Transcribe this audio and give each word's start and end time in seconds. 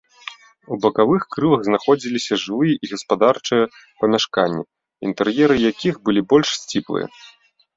У 0.75 0.77
бакавых 0.83 1.21
крылах 1.33 1.61
знаходзіліся 1.67 2.33
жылыя 2.43 2.75
і 2.87 2.91
гаспадарчыя 2.93 3.69
памяшканні, 4.05 4.63
інтэр'еры 5.11 5.55
якіх 5.71 5.95
былі 6.09 6.21
больш 6.33 6.47
сціплыя. 6.63 7.07